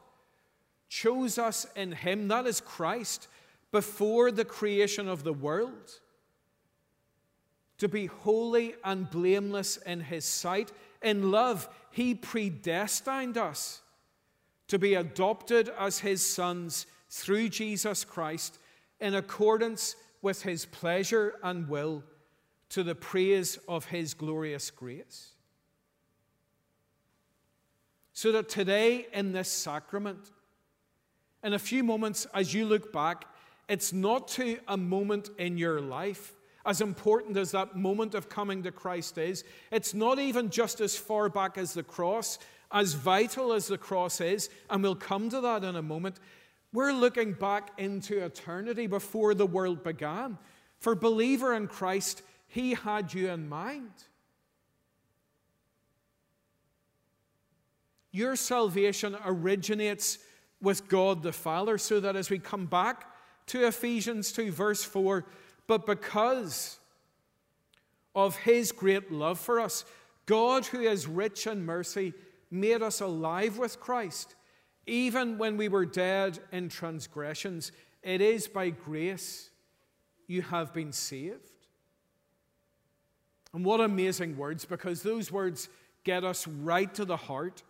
chose 0.87 1.39
us 1.39 1.65
in 1.75 1.93
him, 1.93 2.27
that 2.27 2.45
is 2.45 2.61
Christ 2.61 3.27
before 3.73 4.31
the 4.31 4.45
creation 4.45 5.09
of 5.09 5.23
the 5.23 5.33
world, 5.33 5.99
to 7.79 7.89
be 7.89 8.05
holy 8.05 8.75
and 8.83 9.09
blameless 9.09 9.77
in 9.77 9.99
His 9.99 10.25
sight. 10.25 10.71
In 11.01 11.31
love, 11.31 11.67
He 11.89 12.13
predestined 12.13 13.35
us 13.35 13.81
to 14.67 14.77
be 14.77 14.93
adopted 14.93 15.69
as 15.77 15.99
His 15.99 16.23
sons 16.23 16.85
through 17.09 17.49
Jesus 17.49 18.05
Christ 18.05 18.59
in 18.99 19.15
accordance 19.15 19.95
with 20.21 20.43
His 20.43 20.65
pleasure 20.65 21.33
and 21.41 21.67
will 21.67 22.03
to 22.69 22.83
the 22.83 22.95
praise 22.95 23.57
of 23.67 23.85
His 23.85 24.13
glorious 24.13 24.69
grace. 24.69 25.31
So 28.13 28.31
that 28.33 28.49
today, 28.49 29.07
in 29.11 29.31
this 29.31 29.49
sacrament, 29.49 30.29
in 31.43 31.53
a 31.53 31.59
few 31.59 31.83
moments, 31.83 32.27
as 32.35 32.53
you 32.53 32.65
look 32.65 32.93
back, 32.93 33.25
it's 33.69 33.93
not 33.93 34.27
to 34.29 34.59
a 34.67 34.77
moment 34.77 35.29
in 35.37 35.57
your 35.57 35.79
life, 35.79 36.33
as 36.65 36.81
important 36.81 37.37
as 37.37 37.51
that 37.51 37.75
moment 37.75 38.15
of 38.15 38.29
coming 38.29 38.63
to 38.63 38.71
Christ 38.71 39.17
is. 39.17 39.43
It's 39.71 39.93
not 39.93 40.19
even 40.19 40.49
just 40.49 40.81
as 40.81 40.95
far 40.97 41.29
back 41.29 41.57
as 41.57 41.73
the 41.73 41.83
cross, 41.83 42.39
as 42.71 42.93
vital 42.93 43.53
as 43.53 43.67
the 43.67 43.77
cross 43.77 44.21
is, 44.21 44.49
and 44.69 44.81
we'll 44.81 44.95
come 44.95 45.29
to 45.29 45.41
that 45.41 45.63
in 45.63 45.75
a 45.75 45.81
moment. 45.81 46.19
We're 46.71 46.93
looking 46.93 47.33
back 47.33 47.71
into 47.77 48.23
eternity 48.23 48.87
before 48.87 49.33
the 49.33 49.45
world 49.45 49.83
began. 49.83 50.37
For 50.79 50.95
believer 50.95 51.53
in 51.53 51.67
Christ, 51.67 52.23
He 52.47 52.73
had 52.73 53.13
you 53.13 53.29
in 53.29 53.47
mind. 53.47 53.91
Your 58.11 58.35
salvation 58.35 59.17
originates 59.25 60.19
with 60.61 60.87
God 60.87 61.23
the 61.23 61.31
Father, 61.31 61.77
so 61.77 61.99
that 61.99 62.15
as 62.15 62.29
we 62.29 62.39
come 62.39 62.65
back 62.65 63.07
to 63.47 63.65
Ephesians 63.67 64.31
2, 64.31 64.51
verse 64.51 64.83
4 64.83 65.25
But 65.67 65.85
because 65.85 66.79
of 68.15 68.35
his 68.37 68.71
great 68.71 69.11
love 69.11 69.39
for 69.39 69.59
us, 69.59 69.85
God, 70.25 70.65
who 70.65 70.81
is 70.81 71.07
rich 71.07 71.47
in 71.47 71.65
mercy, 71.65 72.13
made 72.49 72.81
us 72.81 73.01
alive 73.01 73.57
with 73.57 73.79
Christ, 73.79 74.35
even 74.85 75.37
when 75.37 75.57
we 75.57 75.67
were 75.67 75.85
dead 75.85 76.39
in 76.51 76.69
transgressions. 76.69 77.71
It 78.01 78.21
is 78.21 78.47
by 78.47 78.69
grace 78.69 79.49
you 80.27 80.41
have 80.43 80.73
been 80.73 80.91
saved. 80.91 81.51
And 83.53 83.63
what 83.63 83.81
amazing 83.81 84.37
words, 84.37 84.65
because 84.65 85.03
those 85.03 85.31
words 85.31 85.69
get 86.03 86.23
us 86.23 86.47
right 86.47 86.93
to 86.95 87.05
the 87.05 87.17
heart 87.17 87.63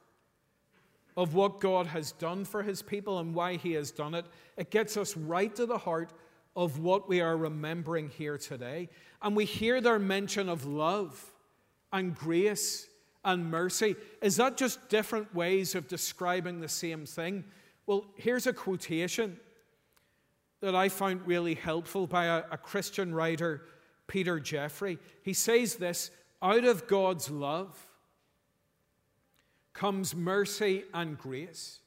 of 1.16 1.34
what 1.34 1.60
God 1.60 1.88
has 1.88 2.12
done 2.14 2.46
for 2.46 2.64
his 2.64 2.82
people 2.82 3.20
and 3.20 3.36
why 3.36 3.58
he 3.58 3.74
has 3.74 3.92
done 3.92 4.16
it. 4.16 4.26
It 4.58 4.72
gets 4.72 4.98
us 4.98 5.16
right 5.16 5.54
to 5.56 5.66
the 5.66 5.78
heart 5.78 6.12
of 6.56 6.80
what 6.80 7.08
we 7.08 7.22
are 7.22 7.38
remembering 7.38 8.10
here 8.10 8.38
today. 8.38 8.90
And 9.22 9.36
we 9.36 9.46
hear 9.46 9.82
their 9.82 10.00
mention 10.00 10.50
of 10.50 10.66
love 10.66 11.24
and 11.92 12.16
grace 12.16 12.88
and 13.24 13.50
mercy. 13.50 13.96
Is 14.22 14.38
that 14.38 14.58
just 14.58 14.90
different 14.90 15.34
ways 15.34 15.76
of 15.76 15.88
describing 15.88 16.60
the 16.60 16.68
same 16.68 17.06
thing? 17.06 17.44
Well, 17.86 18.06
here's 18.16 18.48
a 18.48 18.54
quotation 18.54 19.38
that 20.62 20.76
I 20.76 20.90
found 20.90 21.28
really 21.28 21.56
helpful 21.56 22.08
by 22.08 22.26
a, 22.26 22.44
a 22.52 22.58
Christian 22.58 23.14
writer, 23.14 23.64
Peter 24.08 24.40
Jeffery. 24.40 24.98
He 25.22 25.34
says 25.34 25.76
this 25.76 26.12
out 26.42 26.66
of 26.66 26.88
God's 26.88 27.30
love 27.30 27.88
comes 29.74 30.16
mercy 30.16 30.84
and 30.94 31.18
grace. 31.18 31.80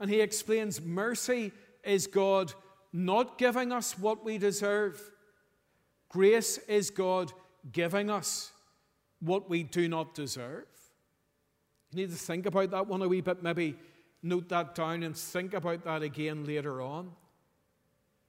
And 0.00 0.10
he 0.10 0.20
explains 0.20 0.80
mercy 0.80 1.52
is 1.82 2.06
God 2.06 2.52
not 2.92 3.38
giving 3.38 3.72
us 3.72 3.98
what 3.98 4.24
we 4.24 4.38
deserve, 4.38 5.00
grace 6.08 6.58
is 6.68 6.90
God 6.90 7.32
giving 7.72 8.10
us 8.10 8.52
what 9.20 9.50
we 9.50 9.62
do 9.62 9.88
not 9.88 10.14
deserve. 10.14 10.66
You 11.90 12.02
need 12.02 12.10
to 12.10 12.16
think 12.16 12.46
about 12.46 12.70
that 12.70 12.86
one 12.86 13.02
a 13.02 13.08
wee 13.08 13.20
bit, 13.20 13.42
maybe 13.42 13.76
note 14.22 14.48
that 14.48 14.74
down 14.74 15.02
and 15.02 15.16
think 15.16 15.54
about 15.54 15.84
that 15.84 16.02
again 16.02 16.44
later 16.44 16.80
on. 16.80 17.10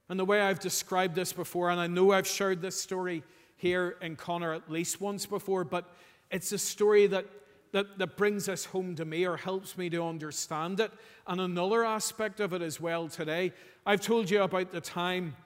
And 0.08 0.18
the 0.18 0.24
way 0.24 0.40
I've 0.40 0.60
described 0.60 1.14
this 1.14 1.32
before, 1.32 1.70
and 1.70 1.80
I 1.80 1.86
know 1.86 2.12
I've 2.12 2.26
shared 2.26 2.60
this 2.60 2.80
story 2.80 3.22
here 3.56 3.96
in 4.00 4.16
Connor 4.16 4.52
at 4.52 4.70
least 4.70 5.00
once 5.00 5.26
before, 5.26 5.64
but 5.64 5.94
it's 6.30 6.50
a 6.52 6.58
story 6.58 7.06
that, 7.08 7.26
that, 7.72 7.98
that 7.98 8.16
brings 8.16 8.46
this 8.46 8.64
home 8.64 8.94
to 8.96 9.04
me 9.04 9.26
or 9.26 9.36
helps 9.36 9.78
me 9.78 9.88
to 9.90 10.04
understand 10.04 10.80
it. 10.80 10.92
And 11.26 11.40
another 11.40 11.84
aspect 11.84 12.40
of 12.40 12.52
it 12.52 12.62
as 12.62 12.80
well 12.80 13.08
today, 13.08 13.52
I've 13.86 14.00
told 14.00 14.30
you 14.30 14.42
about 14.42 14.72
the 14.72 14.80
time 14.80 15.36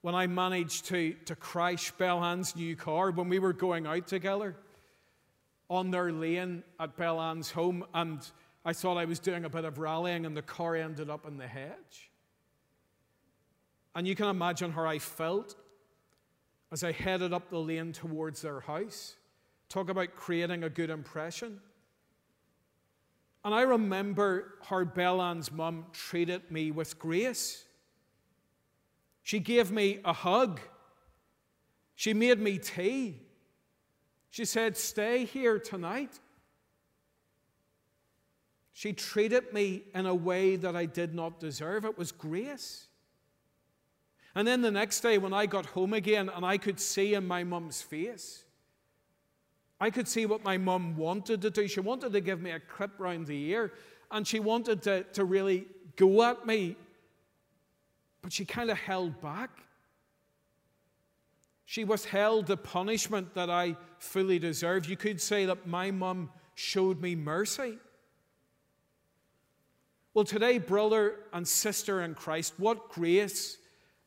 when 0.00 0.14
I 0.14 0.26
managed 0.26 0.86
to, 0.86 1.14
to 1.26 1.36
crash 1.36 1.90
Bellann's 1.92 2.54
new 2.54 2.76
car 2.76 3.10
when 3.10 3.28
we 3.28 3.38
were 3.38 3.52
going 3.52 3.86
out 3.86 4.06
together 4.06 4.56
on 5.68 5.90
their 5.90 6.12
lane 6.12 6.62
at 6.78 6.96
Bellann's 6.96 7.50
home, 7.50 7.84
and 7.92 8.20
I 8.64 8.72
thought 8.72 8.96
I 8.96 9.04
was 9.04 9.18
doing 9.18 9.44
a 9.44 9.48
bit 9.48 9.64
of 9.64 9.78
rallying, 9.78 10.24
and 10.24 10.36
the 10.36 10.42
car 10.42 10.76
ended 10.76 11.10
up 11.10 11.26
in 11.26 11.38
the 11.38 11.46
hedge. 11.46 12.10
And 13.94 14.06
you 14.06 14.14
can 14.14 14.26
imagine 14.26 14.70
how 14.70 14.84
I 14.84 14.98
felt 14.98 15.56
as 16.70 16.84
I 16.84 16.92
headed 16.92 17.32
up 17.32 17.50
the 17.50 17.58
lane 17.58 17.92
towards 17.92 18.42
their 18.42 18.60
house. 18.60 19.16
Talk 19.68 19.88
about 19.88 20.14
creating 20.14 20.64
a 20.64 20.70
good 20.70 20.90
impression. 20.90 21.60
And 23.44 23.54
I 23.54 23.62
remember 23.62 24.54
how 24.62 24.84
Bellann's 24.84 25.52
mum 25.52 25.86
treated 25.92 26.50
me 26.50 26.70
with 26.70 26.98
grace. 26.98 27.64
She 29.22 29.38
gave 29.38 29.70
me 29.70 30.00
a 30.04 30.12
hug. 30.12 30.60
She 31.94 32.12
made 32.12 32.38
me 32.38 32.58
tea. 32.58 33.20
She 34.30 34.44
said, 34.44 34.76
Stay 34.76 35.24
here 35.24 35.58
tonight. 35.58 36.18
She 38.72 38.92
treated 38.92 39.52
me 39.52 39.84
in 39.94 40.06
a 40.06 40.14
way 40.14 40.56
that 40.56 40.76
I 40.76 40.84
did 40.84 41.14
not 41.14 41.40
deserve. 41.40 41.84
It 41.84 41.96
was 41.96 42.12
grace. 42.12 42.88
And 44.34 44.46
then 44.46 44.60
the 44.60 44.70
next 44.70 45.00
day, 45.00 45.16
when 45.16 45.32
I 45.32 45.46
got 45.46 45.66
home 45.66 45.94
again 45.94 46.28
and 46.28 46.44
I 46.44 46.58
could 46.58 46.78
see 46.78 47.14
in 47.14 47.26
my 47.26 47.42
mum's 47.42 47.80
face, 47.80 48.44
I 49.80 49.90
could 49.90 50.08
see 50.08 50.26
what 50.26 50.44
my 50.44 50.56
mum 50.56 50.96
wanted 50.96 51.42
to 51.42 51.50
do. 51.50 51.68
She 51.68 51.80
wanted 51.80 52.12
to 52.12 52.20
give 52.20 52.40
me 52.40 52.50
a 52.50 52.60
clip 52.60 52.92
round 52.98 53.26
the 53.26 53.50
ear, 53.50 53.72
and 54.10 54.26
she 54.26 54.40
wanted 54.40 54.82
to, 54.82 55.02
to 55.12 55.24
really 55.24 55.66
go 55.96 56.22
at 56.22 56.46
me 56.46 56.76
but 58.26 58.32
she 58.32 58.44
kind 58.44 58.72
of 58.72 58.76
held 58.76 59.20
back. 59.20 59.50
She 61.64 61.84
withheld 61.84 62.48
the 62.48 62.56
punishment 62.56 63.34
that 63.34 63.48
I 63.48 63.76
fully 64.00 64.40
deserved. 64.40 64.88
You 64.88 64.96
could 64.96 65.20
say 65.20 65.46
that 65.46 65.68
my 65.68 65.92
mum 65.92 66.30
showed 66.56 67.00
me 67.00 67.14
mercy. 67.14 67.78
Well, 70.12 70.24
today, 70.24 70.58
brother 70.58 71.20
and 71.32 71.46
sister 71.46 72.02
in 72.02 72.14
Christ, 72.14 72.54
what 72.56 72.88
grace 72.88 73.58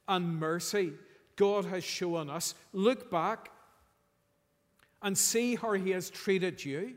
and 0.06 0.38
mercy 0.38 0.92
God 1.38 1.64
has 1.64 1.86
shown 1.86 2.30
us. 2.30 2.56
Look 2.74 3.10
back 3.10 3.52
and 5.02 5.18
see 5.18 5.56
how 5.56 5.74
He 5.74 5.92
has 5.92 6.10
treated 6.10 6.64
you. 6.64 6.96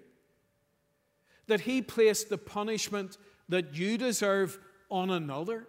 That 1.47 1.61
He 1.61 1.83
placed 1.83 2.29
the 2.29 2.39
punishment 2.39 3.19
that 3.49 3.75
you 3.75 3.99
deserve 3.99 4.59
on 4.91 5.11
another. 5.11 5.67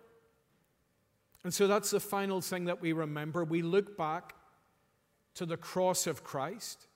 And 1.44 1.54
so 1.54 1.68
that's 1.68 1.92
the 1.92 2.00
final 2.00 2.42
thing 2.42 2.66
that 2.66 2.82
we 2.82 2.94
remember. 2.94 3.44
We 3.44 3.62
look 3.62 3.98
back 3.98 4.36
to 5.36 5.46
the 5.46 5.58
cross 5.58 6.08
of 6.08 6.24
Christ. 6.24 6.88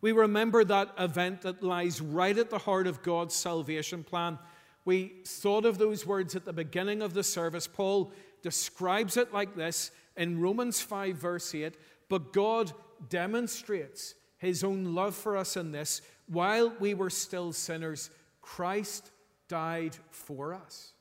We 0.00 0.12
remember 0.12 0.64
that 0.64 0.94
event 0.98 1.42
that 1.42 1.62
lies 1.62 2.00
right 2.00 2.36
at 2.36 2.50
the 2.50 2.58
heart 2.58 2.86
of 2.86 3.02
God's 3.02 3.34
salvation 3.34 4.04
plan. 4.04 4.38
We 4.84 5.14
thought 5.26 5.66
of 5.66 5.76
those 5.76 6.06
words 6.06 6.36
at 6.36 6.44
the 6.44 6.52
beginning 6.52 7.02
of 7.02 7.14
the 7.14 7.24
service. 7.24 7.66
Paul 7.66 8.12
describes 8.42 9.16
it 9.16 9.34
like 9.34 9.54
this 9.54 9.90
in 10.16 10.40
Romans 10.40 10.80
5, 10.80 11.16
verse 11.16 11.54
8 11.54 11.74
But 12.08 12.32
God 12.32 12.72
demonstrates 13.08 14.14
his 14.38 14.64
own 14.64 14.94
love 14.94 15.14
for 15.14 15.36
us 15.36 15.56
in 15.56 15.72
this 15.72 16.00
while 16.28 16.72
we 16.78 16.94
were 16.94 17.10
still 17.10 17.52
sinners, 17.52 18.10
Christ 18.40 19.10
died 19.48 19.96
for 20.10 20.54
us. 20.54 20.92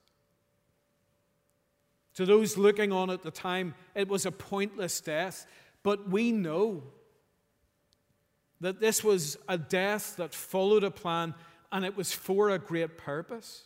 To 2.16 2.26
those 2.26 2.58
looking 2.58 2.92
on 2.92 3.10
at 3.10 3.22
the 3.22 3.32
time, 3.32 3.76
it 3.94 4.08
was 4.08 4.26
a 4.26 4.32
pointless 4.32 5.02
death. 5.02 5.46
But 5.84 6.10
we 6.10 6.32
know 6.32 6.84
that 8.60 8.80
this 8.80 9.04
was 9.04 9.38
a 9.48 9.58
death 9.58 10.16
that 10.18 10.34
followed 10.34 10.84
a 10.84 10.92
plan 10.92 11.36
and 11.72 11.86
it 11.86 11.96
was 11.96 12.12
for 12.12 12.50
a 12.50 12.58
great 12.58 12.98
purpose. 12.98 13.66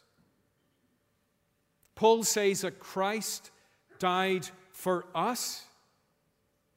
Paul 1.95 2.23
says 2.23 2.61
that 2.61 2.79
Christ 2.79 3.51
died 3.99 4.47
for 4.73 5.05
us. 5.13 5.63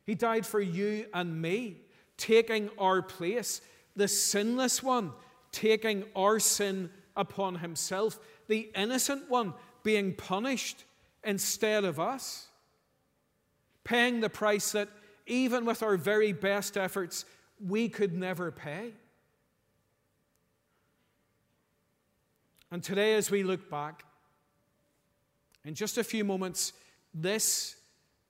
He 0.05 0.15
died 0.15 0.45
for 0.45 0.61
you 0.61 1.07
and 1.15 1.41
me, 1.41 1.79
taking 2.17 2.71
our 2.79 3.03
place, 3.03 3.61
the 3.97 4.09
sinless 4.09 4.83
one, 4.83 5.13
taking 5.53 6.05
our 6.17 6.39
sin 6.39 6.91
upon 7.17 7.57
himself, 7.57 8.19
the 8.49 8.71
innocent 8.75 9.31
one 9.31 9.55
being 9.83 10.15
punished 10.15 10.85
instead 11.23 11.85
of 11.85 12.01
us, 12.01 12.49
paying 13.85 14.21
the 14.21 14.29
price 14.29 14.73
that 14.73 14.89
even 15.27 15.65
with 15.65 15.83
our 15.83 15.97
very 15.97 16.33
best 16.33 16.77
efforts, 16.77 17.25
we 17.65 17.89
could 17.89 18.15
never 18.15 18.51
pay. 18.51 18.93
And 22.71 22.83
today, 22.83 23.15
as 23.15 23.31
we 23.31 23.43
look 23.45 23.71
back, 23.71 24.05
in 25.65 25.75
just 25.75 25.97
a 25.97 26.05
few 26.05 26.25
moments, 26.25 26.73
this 27.15 27.77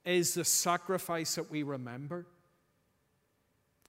is 0.05 0.35
the 0.35 0.45
sacrifice 0.45 1.35
that 1.37 1.51
we 1.51 1.63
remember. 1.63 2.27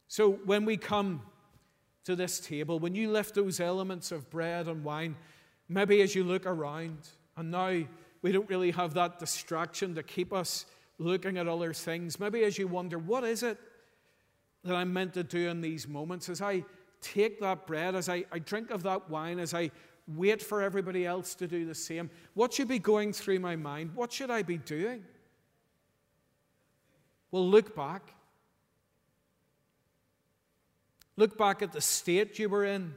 So 0.08 0.34
when 0.46 0.65
we 0.65 0.78
come 0.78 1.22
to 2.06 2.15
this 2.15 2.39
table, 2.39 2.80
when 2.80 2.96
you 2.96 3.12
lift 3.12 3.36
those 3.36 3.60
elements 3.60 4.12
of 4.12 4.30
bread 4.30 4.68
and 4.68 4.84
wine, 4.84 5.15
maybe 5.68 6.02
as 6.02 6.15
you 6.15 6.24
look 6.24 6.46
around, 6.46 6.98
and 7.36 7.52
now 7.52 7.84
we 8.22 8.32
don't 8.32 8.50
really 8.50 8.72
have 8.72 8.94
that 8.94 9.20
distraction 9.20 9.96
to 9.96 10.04
keep 10.04 10.32
us 10.32 10.65
looking 10.98 11.38
at 11.38 11.48
other 11.48 11.74
things. 11.74 12.20
Maybe 12.20 12.44
as 12.44 12.58
you 12.58 12.68
wonder, 12.68 12.98
what 12.98 13.24
is 13.24 13.44
it 13.44 13.58
that 14.63 14.76
I'm 14.76 14.94
meant 14.94 15.13
to 15.15 15.24
do 15.24 15.50
in 15.50 15.62
these 15.62 15.88
moments? 15.88 16.30
As 16.30 16.41
I 16.41 16.63
take 17.02 17.39
that 17.41 17.68
bread, 17.68 17.96
as 17.96 18.10
I, 18.10 18.26
I 18.32 18.39
drink 18.39 18.72
of 18.72 18.84
that 18.84 19.10
wine, 19.10 19.39
as 19.39 19.54
I 19.54 19.72
wait 20.08 20.41
for 20.41 20.62
everybody 20.62 21.06
else 21.06 21.36
to 21.36 21.48
do 21.48 21.65
the 21.65 21.76
same, 21.76 22.10
what 22.36 22.54
should 22.54 22.68
be 22.68 22.80
going 22.80 23.12
through 23.12 23.39
my 23.39 23.56
mind? 23.56 23.91
What 23.96 24.13
should 24.13 24.32
I 24.32 24.44
be 24.44 24.58
doing? 24.58 25.04
Well, 27.32 27.48
look 27.48 27.76
back. 27.76 28.13
Look 31.17 31.38
back 31.38 31.62
at 31.62 31.71
the 31.71 31.82
state 31.82 32.39
you 32.39 32.49
were 32.49 32.65
in 32.65 32.93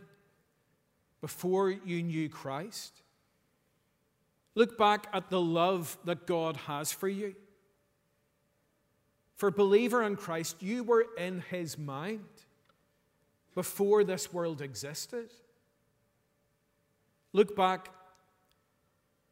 before 1.20 1.70
you 1.70 2.02
knew 2.02 2.28
Christ. 2.28 3.02
Look 4.54 4.76
back 4.76 5.06
at 5.12 5.30
the 5.30 5.40
love 5.40 5.96
that 6.04 6.26
God 6.26 6.56
has 6.56 6.90
for 6.90 7.08
you. 7.08 7.34
For 9.36 9.52
believer 9.52 10.02
in 10.02 10.16
Christ, 10.16 10.56
you 10.60 10.82
were 10.82 11.06
in 11.16 11.44
his 11.48 11.78
mind 11.78 12.24
before 13.54 14.02
this 14.02 14.32
world 14.32 14.60
existed. 14.60 15.30
Look 17.32 17.54
back 17.54 17.90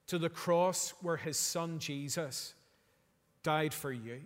to 0.07 0.19
the 0.19 0.29
cross 0.29 0.95
where 1.01 1.17
his 1.17 1.37
son 1.37 1.81
Jesus 1.81 2.55
died 3.43 3.75
for 3.75 3.93
you. 3.93 4.21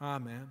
Amen. 0.00 0.48